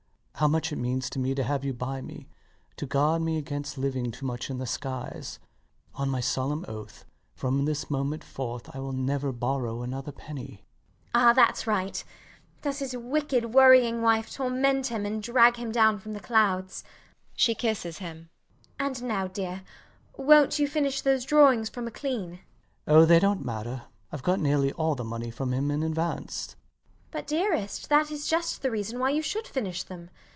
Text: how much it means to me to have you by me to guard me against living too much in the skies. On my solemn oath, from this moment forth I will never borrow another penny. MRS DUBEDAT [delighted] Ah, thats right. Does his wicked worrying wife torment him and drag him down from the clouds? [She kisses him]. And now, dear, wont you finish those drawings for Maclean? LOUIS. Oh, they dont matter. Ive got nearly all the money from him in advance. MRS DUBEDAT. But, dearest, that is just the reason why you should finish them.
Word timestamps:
how 0.35 0.47
much 0.47 0.71
it 0.71 0.77
means 0.77 1.07
to 1.07 1.19
me 1.19 1.35
to 1.35 1.43
have 1.43 1.63
you 1.63 1.71
by 1.71 2.01
me 2.01 2.27
to 2.75 2.87
guard 2.87 3.21
me 3.21 3.37
against 3.37 3.77
living 3.77 4.09
too 4.09 4.25
much 4.25 4.49
in 4.49 4.57
the 4.57 4.65
skies. 4.65 5.37
On 5.93 6.09
my 6.09 6.19
solemn 6.19 6.65
oath, 6.67 7.05
from 7.35 7.65
this 7.65 7.91
moment 7.91 8.23
forth 8.23 8.67
I 8.75 8.79
will 8.79 8.91
never 8.91 9.31
borrow 9.31 9.83
another 9.83 10.11
penny. 10.11 10.65
MRS 11.13 11.13
DUBEDAT 11.13 11.13
[delighted] 11.13 11.13
Ah, 11.29 11.33
thats 11.33 11.67
right. 11.67 12.03
Does 12.63 12.79
his 12.79 12.97
wicked 12.97 13.53
worrying 13.53 14.01
wife 14.01 14.33
torment 14.33 14.87
him 14.87 15.05
and 15.05 15.21
drag 15.21 15.57
him 15.57 15.71
down 15.71 15.99
from 15.99 16.13
the 16.13 16.19
clouds? 16.19 16.83
[She 17.35 17.53
kisses 17.53 17.99
him]. 17.99 18.31
And 18.79 19.03
now, 19.03 19.27
dear, 19.27 19.61
wont 20.17 20.57
you 20.57 20.67
finish 20.67 21.01
those 21.01 21.23
drawings 21.23 21.69
for 21.69 21.83
Maclean? 21.83 22.31
LOUIS. 22.31 22.39
Oh, 22.87 23.05
they 23.05 23.19
dont 23.19 23.45
matter. 23.45 23.83
Ive 24.11 24.23
got 24.23 24.39
nearly 24.39 24.71
all 24.71 24.95
the 24.95 25.03
money 25.03 25.29
from 25.29 25.53
him 25.53 25.69
in 25.69 25.83
advance. 25.83 26.55
MRS 26.55 26.55
DUBEDAT. 26.55 27.11
But, 27.11 27.27
dearest, 27.27 27.89
that 27.89 28.09
is 28.09 28.25
just 28.25 28.63
the 28.63 28.71
reason 28.71 28.97
why 28.97 29.11
you 29.11 29.21
should 29.21 29.45
finish 29.45 29.83
them. 29.83 30.09